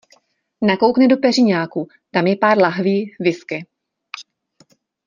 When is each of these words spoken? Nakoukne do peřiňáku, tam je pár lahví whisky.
Nakoukne 0.61 1.07
do 1.07 1.17
peřiňáku, 1.17 1.87
tam 2.11 2.27
je 2.27 2.35
pár 2.35 2.57
lahví 2.57 3.15
whisky. 3.19 3.65